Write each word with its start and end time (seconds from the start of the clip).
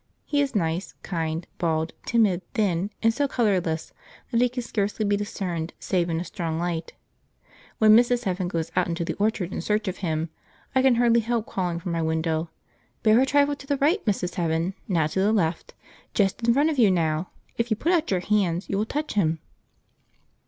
He 0.25 0.41
is 0.41 0.55
nice, 0.55 0.95
kind, 1.03 1.45
bald, 1.59 1.93
timid, 2.07 2.41
thin, 2.55 2.89
and 3.03 3.13
so 3.13 3.27
colourless 3.27 3.93
that 4.31 4.41
he 4.41 4.49
can 4.49 4.63
scarcely 4.63 5.05
be 5.05 5.15
discerned 5.15 5.73
save 5.77 6.09
in 6.09 6.19
a 6.19 6.23
strong 6.23 6.57
light. 6.57 6.93
When 7.77 7.95
Mrs. 7.95 8.23
Heaven 8.23 8.47
goes 8.47 8.71
out 8.75 8.87
into 8.87 9.05
the 9.05 9.13
orchard 9.19 9.53
in 9.53 9.61
search 9.61 9.87
of 9.87 9.97
him, 9.97 10.31
I 10.73 10.81
can 10.81 10.95
hardly 10.95 11.19
help 11.19 11.45
calling 11.45 11.77
from 11.79 11.91
my 11.91 12.01
window, 12.01 12.49
"Bear 13.03 13.19
a 13.19 13.27
trifle 13.27 13.55
to 13.55 13.67
the 13.67 13.77
right, 13.77 14.03
Mrs. 14.05 14.33
Heaven 14.33 14.73
now 14.87 15.05
to 15.05 15.19
the 15.19 15.31
left 15.31 15.75
just 16.15 16.47
in 16.47 16.51
front 16.55 16.71
of 16.71 16.79
you 16.79 16.89
now 16.89 17.29
if 17.59 17.69
you 17.69 17.77
put 17.77 17.91
out 17.91 18.09
your 18.09 18.21
hands 18.21 18.67
you 18.71 18.79
will 18.79 18.87
touch 18.87 19.13
him." 19.13 19.37